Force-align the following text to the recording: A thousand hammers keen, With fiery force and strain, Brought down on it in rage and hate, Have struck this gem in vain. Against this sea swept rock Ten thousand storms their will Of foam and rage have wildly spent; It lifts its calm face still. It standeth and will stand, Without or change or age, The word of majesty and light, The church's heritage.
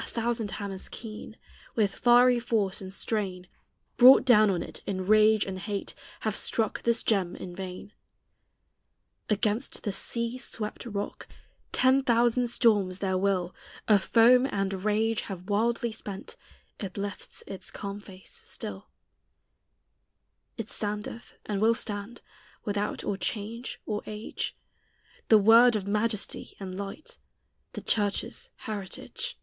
A 0.00 0.20
thousand 0.20 0.52
hammers 0.52 0.88
keen, 0.88 1.36
With 1.76 1.94
fiery 1.94 2.40
force 2.40 2.80
and 2.80 2.92
strain, 2.94 3.46
Brought 3.96 4.24
down 4.24 4.50
on 4.50 4.64
it 4.64 4.82
in 4.86 5.06
rage 5.06 5.44
and 5.44 5.58
hate, 5.60 5.94
Have 6.20 6.34
struck 6.34 6.82
this 6.82 7.02
gem 7.04 7.36
in 7.36 7.54
vain. 7.54 7.92
Against 9.28 9.84
this 9.84 9.96
sea 9.96 10.38
swept 10.38 10.86
rock 10.86 11.28
Ten 11.72 12.02
thousand 12.02 12.48
storms 12.48 12.98
their 12.98 13.16
will 13.18 13.54
Of 13.86 14.02
foam 14.02 14.46
and 14.46 14.84
rage 14.84 15.22
have 15.22 15.48
wildly 15.50 15.92
spent; 15.92 16.36
It 16.80 16.96
lifts 16.96 17.44
its 17.46 17.70
calm 17.70 18.00
face 18.00 18.42
still. 18.44 18.88
It 20.56 20.68
standeth 20.68 21.34
and 21.46 21.60
will 21.60 21.74
stand, 21.76 22.22
Without 22.64 23.04
or 23.04 23.16
change 23.16 23.80
or 23.86 24.02
age, 24.06 24.56
The 25.28 25.38
word 25.38 25.76
of 25.76 25.86
majesty 25.86 26.56
and 26.58 26.76
light, 26.76 27.18
The 27.74 27.82
church's 27.82 28.50
heritage. 28.58 29.38